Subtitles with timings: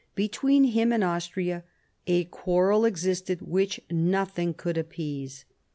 [0.15, 1.63] Between him and Austria
[2.07, 5.45] a quarrel existed which nothing could appease.